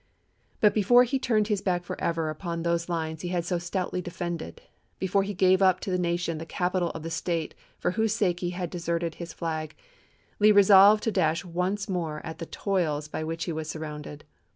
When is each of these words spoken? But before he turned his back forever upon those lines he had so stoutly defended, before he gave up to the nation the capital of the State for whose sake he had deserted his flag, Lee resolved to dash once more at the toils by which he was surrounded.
But 0.61 0.73
before 0.73 1.03
he 1.03 1.19
turned 1.19 1.47
his 1.49 1.61
back 1.61 1.83
forever 1.83 2.31
upon 2.31 2.63
those 2.63 2.89
lines 2.89 3.21
he 3.21 3.27
had 3.27 3.45
so 3.45 3.59
stoutly 3.59 4.01
defended, 4.01 4.63
before 4.97 5.21
he 5.21 5.35
gave 5.35 5.61
up 5.61 5.79
to 5.81 5.91
the 5.91 5.97
nation 5.99 6.39
the 6.39 6.45
capital 6.47 6.89
of 6.95 7.03
the 7.03 7.11
State 7.11 7.53
for 7.77 7.91
whose 7.91 8.15
sake 8.15 8.39
he 8.39 8.49
had 8.49 8.71
deserted 8.71 9.13
his 9.21 9.31
flag, 9.31 9.75
Lee 10.39 10.51
resolved 10.51 11.03
to 11.03 11.11
dash 11.11 11.45
once 11.45 11.87
more 11.87 12.19
at 12.25 12.39
the 12.39 12.47
toils 12.47 13.07
by 13.09 13.23
which 13.23 13.43
he 13.43 13.51
was 13.51 13.69
surrounded. 13.69 14.23